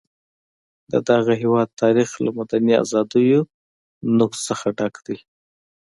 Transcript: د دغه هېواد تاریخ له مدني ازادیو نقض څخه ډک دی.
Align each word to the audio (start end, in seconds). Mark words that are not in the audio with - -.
د 0.91 0.93
دغه 1.09 1.33
هېواد 1.41 1.69
تاریخ 1.81 2.09
له 2.25 2.29
مدني 2.37 2.73
ازادیو 2.83 3.41
نقض 4.17 4.39
څخه 4.49 4.67
ډک 4.77 4.95
دی. 5.05 5.17